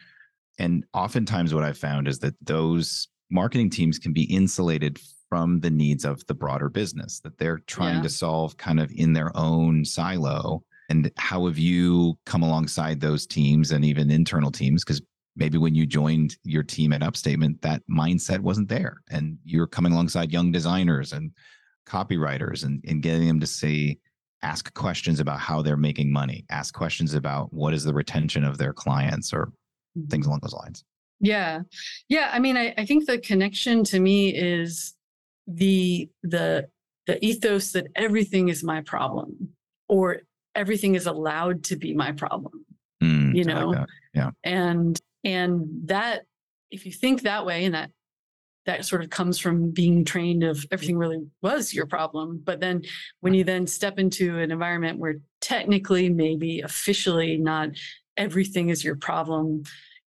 [0.60, 5.72] And oftentimes, what I've found is that those marketing teams can be insulated from the
[5.72, 8.04] needs of the broader business, that they're trying yeah.
[8.04, 10.64] to solve kind of in their own silo.
[10.90, 14.84] And how have you come alongside those teams and even internal teams?
[14.84, 15.02] Because
[15.36, 19.02] maybe when you joined your team at Upstatement, that mindset wasn't there.
[19.10, 21.32] And you're coming alongside young designers and
[21.86, 23.98] copywriters and, and getting them to say,
[24.42, 28.58] ask questions about how they're making money, ask questions about what is the retention of
[28.58, 29.48] their clients or
[29.98, 30.08] mm-hmm.
[30.08, 30.84] things along those lines.
[31.20, 31.62] Yeah.
[32.10, 32.30] Yeah.
[32.32, 34.94] I mean, I, I think the connection to me is
[35.48, 36.68] the the
[37.08, 39.50] the ethos that everything is my problem
[39.88, 40.22] or
[40.56, 42.66] everything is allowed to be my problem.
[43.02, 43.68] Mm, you know?
[43.70, 44.32] Like yeah.
[44.44, 46.22] And and that
[46.72, 47.90] if you think that way and that
[48.66, 50.74] that sort of comes from being trained of mm-hmm.
[50.74, 52.82] everything really was your problem but then
[53.20, 57.70] when you then step into an environment where technically maybe officially not
[58.16, 59.64] everything is your problem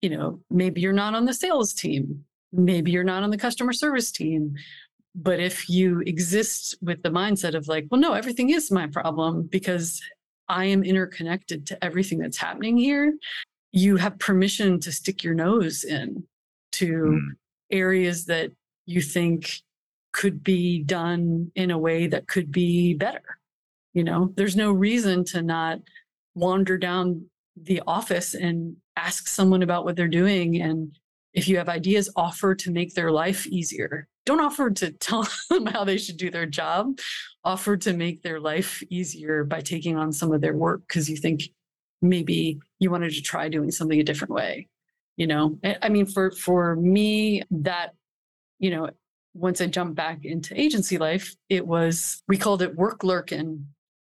[0.01, 3.71] you know maybe you're not on the sales team maybe you're not on the customer
[3.71, 4.55] service team
[5.15, 9.43] but if you exist with the mindset of like well no everything is my problem
[9.43, 10.01] because
[10.49, 13.13] i am interconnected to everything that's happening here
[13.73, 16.23] you have permission to stick your nose in
[16.73, 17.27] to mm.
[17.71, 18.51] areas that
[18.85, 19.61] you think
[20.13, 23.39] could be done in a way that could be better.
[23.93, 25.79] You know, there's no reason to not
[26.35, 30.61] wander down the office and ask someone about what they're doing.
[30.61, 30.95] And
[31.33, 34.07] if you have ideas, offer to make their life easier.
[34.25, 36.99] Don't offer to tell them how they should do their job.
[37.43, 41.17] Offer to make their life easier by taking on some of their work because you
[41.17, 41.43] think
[42.03, 44.67] maybe you wanted to try doing something a different way
[45.17, 47.93] you know i mean for for me that
[48.59, 48.89] you know
[49.33, 53.65] once i jumped back into agency life it was we called it work lurking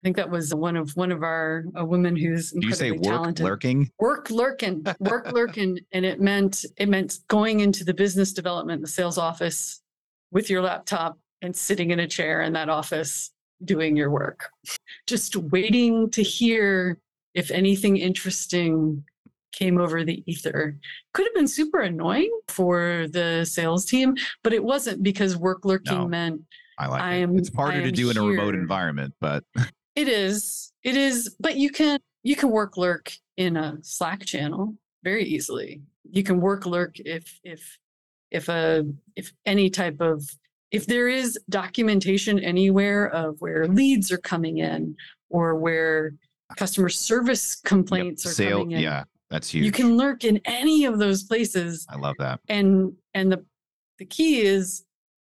[0.02, 2.98] I think that was one of one of our a woman who's incredibly you say
[2.98, 3.44] work talented.
[3.44, 3.90] lurking?
[3.98, 8.88] Work lurking, work lurking, and it meant it meant going into the business development, the
[8.88, 9.80] sales office,
[10.30, 13.30] with your laptop and sitting in a chair in that office
[13.64, 14.50] doing your work,
[15.06, 16.98] just waiting to hear
[17.36, 19.04] if anything interesting
[19.52, 20.76] came over the ether.
[21.12, 25.98] Could have been super annoying for the sales team, but it wasn't because work lurking
[25.98, 26.40] no, meant
[26.78, 27.22] I like I it.
[27.22, 29.44] Am, it's harder to do in a remote environment, but
[29.94, 30.72] it is.
[30.82, 35.82] It is, but you can you can work lurk in a Slack channel very easily.
[36.10, 37.78] You can work lurk if if
[38.30, 40.28] if a if any type of
[40.70, 44.96] if there is documentation anywhere of where leads are coming in
[45.30, 46.12] or where
[46.54, 48.30] customer service complaints yep.
[48.30, 48.80] are Sale, coming in.
[48.80, 49.64] Yeah, that's huge.
[49.64, 51.86] You can lurk in any of those places.
[51.88, 52.40] I love that.
[52.48, 53.44] And and the
[53.98, 54.84] the key is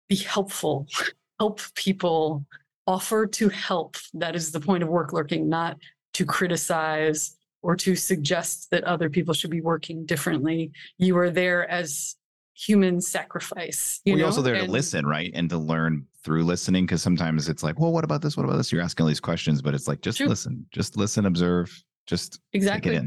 [0.08, 0.88] be helpful.
[1.40, 2.46] help people.
[2.88, 3.98] Offer to help.
[4.16, 5.78] That is the point of work lurking, not
[6.14, 10.72] to criticize or to suggest that other people should be working differently.
[10.98, 12.16] You are there as
[12.56, 14.02] human sacrifice.
[14.06, 15.32] You well, you're also there and, to listen, right?
[15.36, 16.86] And to learn through listening.
[16.88, 18.36] Cause sometimes it's like, well, what about this?
[18.36, 18.72] What about this?
[18.72, 20.28] You're asking all these questions, but it's like, just true.
[20.28, 23.00] listen, just listen, observe, just exactly.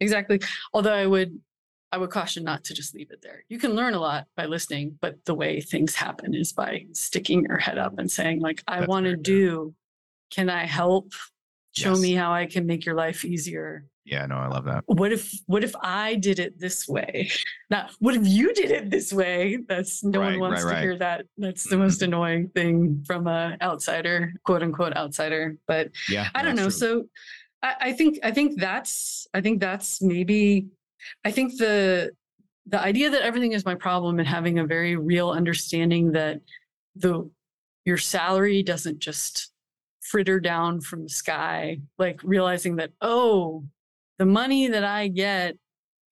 [0.00, 0.40] Exactly.
[0.72, 1.38] Although I would,
[1.92, 3.44] I would caution not to just leave it there.
[3.48, 7.44] You can learn a lot by listening, but the way things happen is by sticking
[7.44, 9.74] your head up and saying, like, I want to do,
[10.30, 11.12] can I help?
[11.76, 12.00] Show yes.
[12.00, 14.84] me how I can make your life easier yeah, no, I love that.
[14.86, 17.30] What if what if I did it this way?
[17.70, 19.58] Not what if you did it this way?
[19.66, 20.82] That's no right, one wants right, to right.
[20.82, 21.24] hear that.
[21.38, 21.84] That's the mm-hmm.
[21.84, 25.56] most annoying thing from a outsider, quote unquote outsider.
[25.66, 26.64] But yeah, I don't know.
[26.64, 26.70] True.
[26.70, 27.04] So
[27.62, 30.68] I, I think I think that's I think that's maybe
[31.24, 32.10] I think the
[32.66, 36.40] the idea that everything is my problem and having a very real understanding that
[36.94, 37.28] the
[37.86, 39.50] your salary doesn't just
[40.02, 43.64] fritter down from the sky like realizing that oh
[44.18, 45.56] the money that I get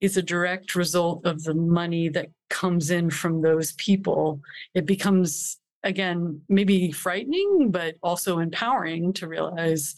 [0.00, 4.40] is a direct result of the money that comes in from those people.
[4.74, 9.94] It becomes again maybe frightening but also empowering to realize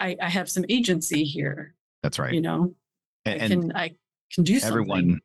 [0.00, 2.32] i, I have some agency here That's right.
[2.32, 2.74] you know
[3.24, 3.88] and, i can i
[4.32, 5.20] can do something everyone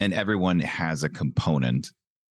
[0.00, 1.90] and everyone has a component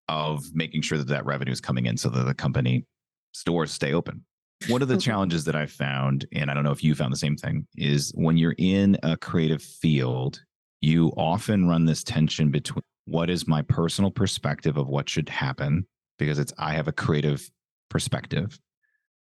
[0.09, 2.85] of making sure that that revenue is coming in so that the company
[3.33, 4.23] stores stay open
[4.67, 7.17] one of the challenges that i found and i don't know if you found the
[7.17, 10.41] same thing is when you're in a creative field
[10.81, 15.85] you often run this tension between what is my personal perspective of what should happen
[16.17, 17.49] because it's i have a creative
[17.89, 18.59] perspective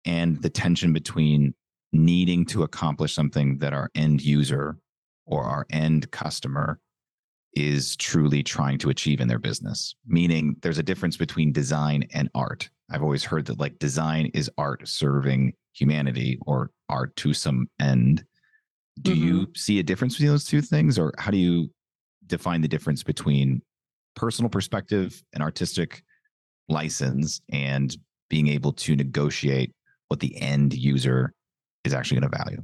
[0.05, 1.53] and the tension between
[1.91, 4.77] needing to accomplish something that our end user
[5.25, 6.79] or our end customer
[7.55, 9.95] is truly trying to achieve in their business.
[10.05, 12.69] Meaning there's a difference between design and art.
[12.91, 18.23] I've always heard that like design is art serving humanity or art to some end.
[19.01, 19.55] Do you mm-hmm.
[19.55, 21.71] see a difference between those two things or how do you
[22.27, 23.61] define the difference between
[24.15, 26.03] personal perspective and artistic
[26.69, 27.95] license and
[28.29, 29.71] being able to negotiate
[30.07, 31.33] what the end user
[31.83, 32.61] is actually going to value?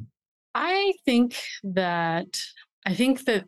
[0.55, 2.39] I think that
[2.86, 3.45] I think that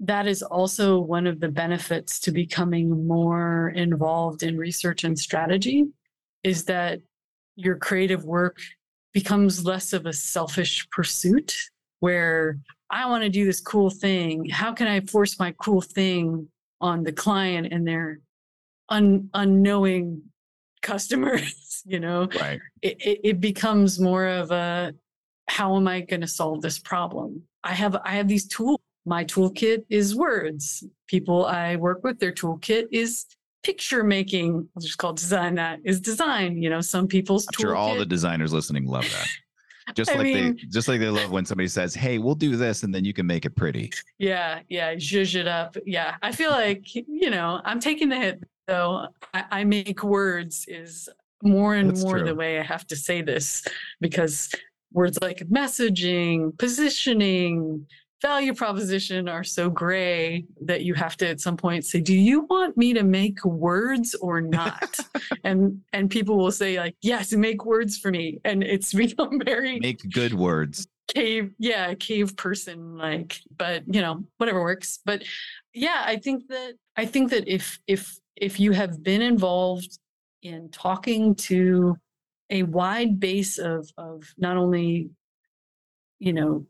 [0.00, 5.86] that is also one of the benefits to becoming more involved in research and strategy
[6.48, 7.00] is that
[7.56, 8.58] your creative work
[9.12, 11.54] becomes less of a selfish pursuit
[12.00, 12.58] where
[12.90, 14.48] I want to do this cool thing.
[14.48, 16.48] How can I force my cool thing
[16.80, 18.20] on the client and their
[18.88, 20.22] un- unknowing
[20.82, 22.28] customers, you know?
[22.40, 22.60] Right.
[22.82, 24.94] it, it, it becomes more of a
[25.48, 29.24] how am i going to solve this problem i have i have these tools my
[29.24, 33.24] toolkit is words people i work with their toolkit is
[33.68, 37.76] picture making i'll just call design that is design you know some people's I'm sure
[37.76, 39.26] all the designers listening love that.
[39.94, 42.82] Just like mean- they just like they love when somebody says, "Hey, we'll do this,"
[42.82, 43.90] and then you can make it pretty.
[44.18, 48.36] yeah yeah zhuzh it up yeah i feel like you know i'm taking the hit
[48.66, 51.08] though i, I make words is
[51.42, 52.26] more and That's more true.
[52.28, 53.64] the way i have to say this
[54.00, 54.50] because
[54.92, 57.86] words like messaging positioning
[58.20, 62.42] value proposition are so gray that you have to at some point say do you
[62.50, 64.98] want me to make words or not?
[65.44, 68.40] And and people will say like yes make words for me.
[68.44, 70.86] And it's become very Make good words.
[71.08, 74.98] cave yeah cave person like but you know whatever works.
[75.04, 75.22] But
[75.74, 79.98] yeah i think that i think that if if if you have been involved
[80.42, 81.96] in talking to
[82.50, 85.10] a wide base of of not only
[86.18, 86.66] you know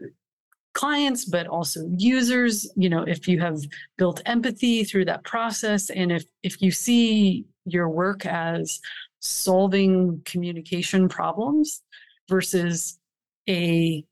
[0.78, 3.58] clients but also users you know if you have
[3.96, 8.80] built empathy through that process and if if you see your work as
[9.18, 11.82] solving communication problems
[12.28, 12.96] versus
[13.48, 14.04] a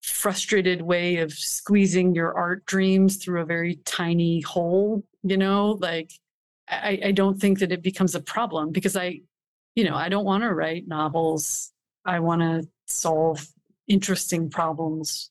[0.00, 6.10] frustrated way of squeezing your art dreams through a very tiny hole you know like
[6.70, 9.20] i i don't think that it becomes a problem because i
[9.74, 11.70] you know i don't want to write novels.
[12.06, 13.46] I want to solve
[13.88, 15.30] interesting problems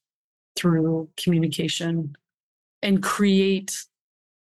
[0.55, 2.15] through communication
[2.81, 3.85] and create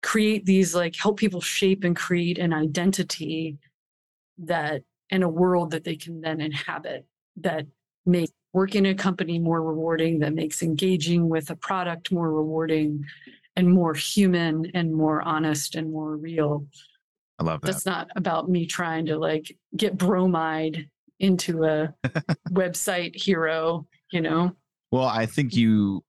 [0.03, 3.57] create these like help people shape and create an identity
[4.39, 7.67] that in a world that they can then inhabit that
[8.05, 13.05] makes working in a company more rewarding that makes engaging with a product more rewarding
[13.57, 16.67] and more human and more honest and more real
[17.39, 17.73] I love that.
[17.73, 20.89] that's not about me trying to like get bromide
[21.21, 21.95] into a
[22.51, 24.57] website hero you know
[24.93, 26.05] well, I think you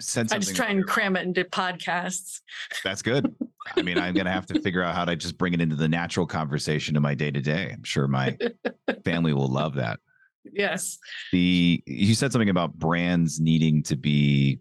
[0.00, 0.36] said something.
[0.36, 2.40] i just try and cram it into podcasts
[2.84, 3.34] That's good.
[3.76, 5.88] I mean, I'm gonna have to figure out how to just bring it into the
[5.88, 7.72] natural conversation of my day to day.
[7.74, 8.38] I'm sure my
[9.04, 9.98] family will love that.
[10.44, 10.98] yes
[11.32, 14.60] the you said something about brands needing to be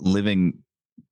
[0.00, 0.58] living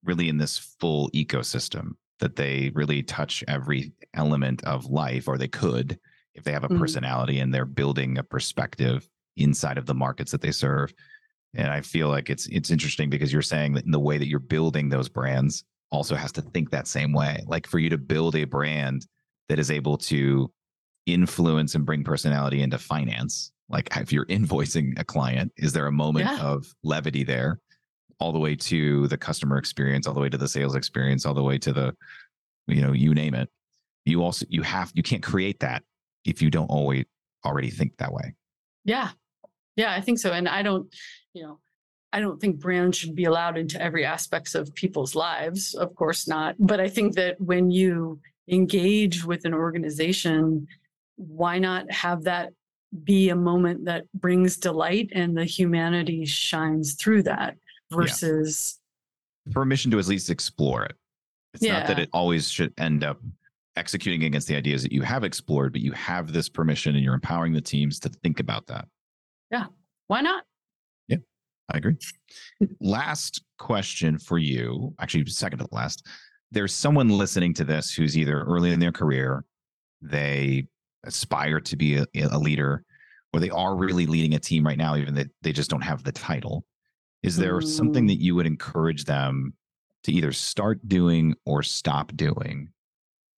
[0.05, 5.49] really in this full ecosystem that they really touch every element of life or they
[5.49, 5.99] could
[6.35, 6.79] if they have a Mhm.
[6.79, 10.93] personality and they're building a perspective inside of the markets that they serve
[11.55, 14.29] and i feel like it's it's interesting because you're saying that in the way that
[14.29, 17.99] you're building those brands also has to think that same way like for you to
[17.99, 19.07] build a brand
[19.49, 20.51] that is able to
[21.07, 25.93] influence and bring personality into finance like if you're invoicing a client is there a
[25.93, 26.41] moment Yeah.
[26.41, 27.59] of levity there
[28.21, 31.35] all the way to the customer experience all the way to the sales experience all
[31.35, 31.95] the way to the
[32.69, 33.49] you know you name it
[34.05, 35.83] you also you have you can't create that
[36.25, 37.05] if you don't always
[37.45, 38.35] already think that way
[38.85, 39.11] Yeah.
[39.77, 40.33] Yeah, I think so.
[40.33, 40.93] And I don't,
[41.35, 41.59] you know,
[42.13, 45.75] I don't think brands should be allowed into every aspects of people's lives.
[45.75, 46.57] Of course not.
[46.59, 50.67] But I think that when you engage with an organization,
[51.17, 52.51] why not have that
[53.05, 57.55] be a moment that brings delight and the humanity shines through that
[57.93, 58.81] versus
[59.53, 60.97] permission to at least explore it
[61.55, 63.19] it's not that it always should end up
[63.77, 67.15] executing against the ideas that you have explored, but you have this permission and you're
[67.15, 68.87] empowering the teams to think about that.
[69.51, 69.67] Yeah.
[70.07, 70.45] Why not?
[71.71, 71.97] I agree.
[72.81, 76.07] last question for you, actually, second to last.
[76.51, 79.45] There's someone listening to this who's either early in their career,
[80.03, 80.67] they
[81.05, 82.85] aspire to be a, a leader,
[83.33, 86.03] or they are really leading a team right now, even that they just don't have
[86.03, 86.65] the title.
[87.23, 87.67] Is there mm.
[87.67, 89.55] something that you would encourage them
[90.05, 92.71] to either start doing or stop doing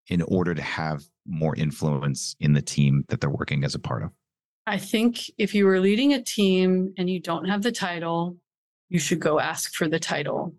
[0.08, 4.02] in order to have more influence in the team that they're working as a part
[4.02, 4.10] of?
[4.66, 8.36] I think if you are leading a team and you don't have the title,
[8.88, 10.54] you should go ask for the title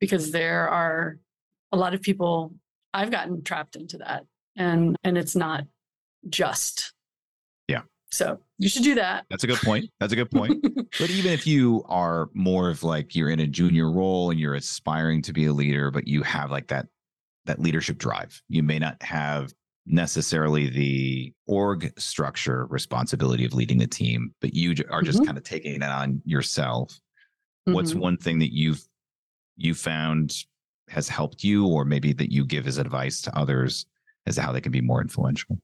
[0.00, 1.18] because there are
[1.70, 2.52] a lot of people
[2.92, 4.24] I've gotten trapped into that
[4.56, 5.64] and and it's not
[6.28, 6.92] just.
[7.68, 7.82] Yeah.
[8.10, 9.26] So you should do that.
[9.30, 9.90] That's a good point.
[10.00, 10.64] That's a good point.
[11.00, 14.54] But even if you are more of like you're in a junior role and you're
[14.54, 16.86] aspiring to be a leader but you have like that
[17.46, 19.52] that leadership drive you may not have
[19.86, 25.26] necessarily the org structure responsibility of leading the team but you are just mm-hmm.
[25.26, 26.90] kind of taking it on yourself
[27.68, 27.74] mm-hmm.
[27.74, 28.82] what's one thing that you've
[29.56, 30.44] you found
[30.88, 33.86] has helped you or maybe that you give as advice to others
[34.26, 35.58] as to how they can be more influential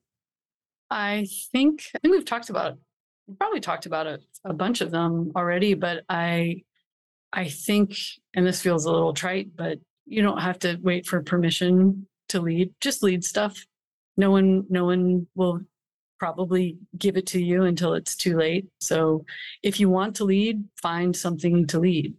[0.91, 2.77] I think I think we've talked about
[3.39, 6.62] probably talked about a, a bunch of them already, but I
[7.33, 7.97] I think,
[8.35, 12.41] and this feels a little trite, but you don't have to wait for permission to
[12.41, 12.73] lead.
[12.81, 13.64] Just lead stuff.
[14.21, 15.61] No one no one will
[16.18, 18.68] probably give it to you until it's too late.
[18.81, 19.25] So
[19.62, 22.14] if you want to lead, find something to lead.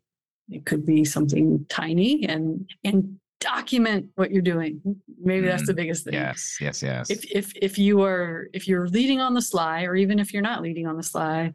[0.49, 4.79] It could be something tiny and and document what you're doing
[5.19, 8.67] maybe that's the mm, biggest thing yes yes yes if if if you are if
[8.67, 11.51] you're leading on the sly or even if you're not leading on the sly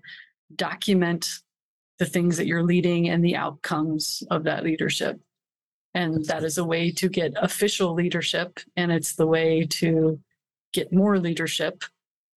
[0.56, 1.28] document
[2.00, 5.20] the things that you're leading and the outcomes of that leadership
[5.94, 10.18] and that is a way to get official leadership and it's the way to
[10.72, 11.84] get more leadership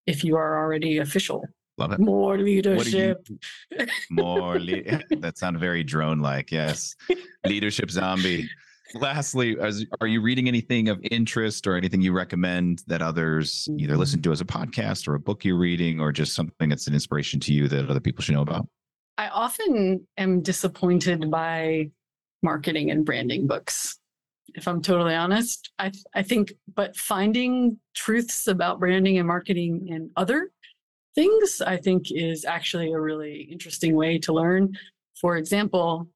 [0.08, 1.44] if you are already official
[1.78, 2.00] Love it.
[2.02, 3.26] More leadership.
[3.30, 4.60] You, more.
[4.60, 4.84] Le-
[5.22, 6.52] that sounded very drone like.
[6.52, 6.94] Yes.
[7.46, 8.50] leadership zombie
[8.94, 13.94] lastly, as, are you reading anything of interest or anything you recommend that others either
[13.94, 14.00] mm-hmm.
[14.00, 16.94] listen to as a podcast or a book you're reading or just something that's an
[16.94, 18.68] inspiration to you that other people should know about?
[19.18, 21.92] I often am disappointed by
[22.42, 23.99] marketing and branding books.
[24.56, 30.12] If I'm totally honest, I I think, but finding truths about branding and marketing and
[30.16, 30.52] other
[31.16, 34.78] things, I think, is actually a really interesting way to learn.
[35.20, 36.08] For example,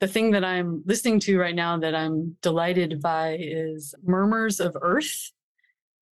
[0.00, 4.76] the thing that I'm listening to right now that I'm delighted by is Murmurs of
[4.80, 5.32] Earth.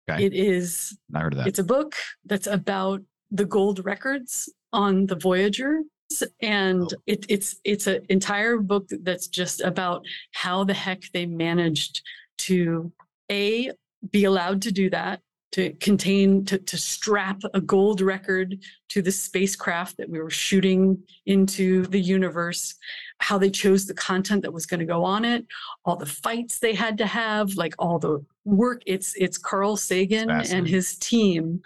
[0.09, 0.25] Okay.
[0.25, 1.47] It is I heard of that.
[1.49, 1.95] It's a book
[2.25, 5.81] that's about the gold records on the Voyager.
[6.41, 6.97] And oh.
[7.07, 12.03] it, it's it's an entire book that's just about how the heck they managed
[12.39, 12.93] to
[13.31, 13.71] a
[14.11, 15.21] be allowed to do that
[15.53, 18.59] to contain to, to strap a gold record
[18.89, 22.75] to the spacecraft that we were shooting into the universe
[23.19, 25.47] how they chose the content that was going to go on it
[25.85, 28.83] all the fights they had to have like all the work.
[28.87, 31.63] It's it's carl sagan and his team.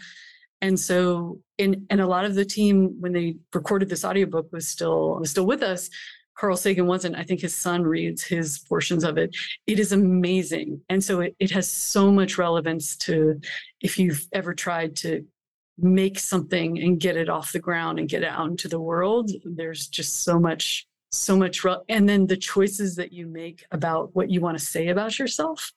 [0.61, 4.67] And so in and a lot of the team when they recorded this audiobook was
[4.67, 5.91] still was still with us
[6.39, 7.17] Carl Sagan wasn't.
[7.17, 9.37] I think his son reads his portions of it.
[9.67, 10.81] It is amazing.
[10.89, 13.41] And so it, it has so much relevance to
[13.81, 15.27] if you've ever tried to
[15.79, 19.31] make something and get it off the ground and get it out into the world.
[19.45, 21.65] There's just so much, so much.
[21.65, 25.19] Re- and then the choices that you make about what you want to say about
[25.19, 25.73] yourself.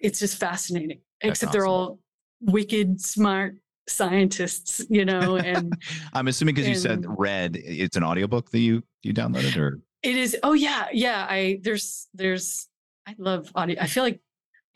[0.00, 1.60] It's just fascinating, That's except awesome.
[1.60, 1.98] they're all
[2.40, 3.56] wicked, smart,
[3.88, 5.76] scientists you know and
[6.12, 10.16] i'm assuming because you said read it's an audiobook that you you downloaded or it
[10.16, 10.36] is.
[10.42, 11.26] Oh yeah, yeah.
[11.28, 12.68] I there's there's
[13.06, 13.80] I love audio.
[13.80, 14.20] I feel like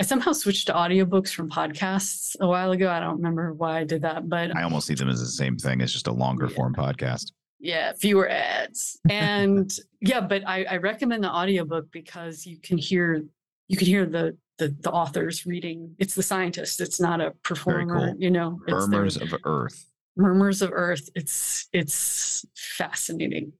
[0.01, 2.91] I somehow switched to audiobooks from podcasts a while ago.
[2.91, 5.57] I don't remember why I did that, but I almost see them as the same
[5.57, 5.81] thing.
[5.81, 6.57] It's just a longer yeah.
[6.57, 7.33] form podcast.
[7.61, 8.99] Yeah, fewer ads.
[9.09, 13.23] And yeah, but I, I recommend the audiobook because you can hear
[13.69, 15.95] you can hear the the, the authors reading.
[15.99, 16.81] It's the scientist.
[16.81, 18.13] It's not a performer.
[18.13, 18.17] Cool.
[18.19, 19.87] You know, Murmurs of Earth.
[20.17, 21.09] Murmurs of Earth.
[21.15, 23.53] It's it's fascinating.